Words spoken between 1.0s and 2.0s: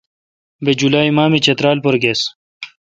ماہ می چترال پر